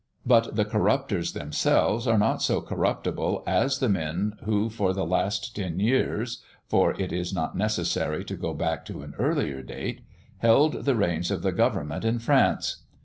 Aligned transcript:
But 0.25 0.55
the 0.55 0.65
corrupters 0.65 1.33
themselves 1.33 2.07
are 2.07 2.17
not 2.17 2.41
so 2.41 2.59
corruptible 2.59 3.43
as 3.45 3.77
the 3.77 3.87
men 3.87 4.33
who 4.45 4.67
for 4.67 4.93
the 4.93 5.05
last 5.05 5.55
ten 5.55 5.79
years 5.79 6.41
for 6.67 6.99
it 6.99 7.13
is 7.13 7.35
not 7.35 7.55
necessary 7.55 8.25
to 8.25 8.35
go 8.35 8.55
back 8.55 8.83
to 8.85 9.03
an 9.03 9.13
earlier 9.19 9.61
date 9.61 10.01
held 10.39 10.85
the 10.85 10.95
reins 10.95 11.29
of 11.29 11.43
the 11.43 11.51
government 11.51 12.03
in 12.03 12.17
France. 12.17 12.77